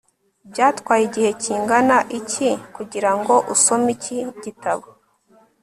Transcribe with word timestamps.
byatwaye 0.51 1.03
igihe 1.09 1.31
kingana 1.43 1.97
iki 2.19 2.49
kugirango 2.75 3.33
usome 3.53 3.87
iki 3.95 4.17
gitabo 4.43 4.85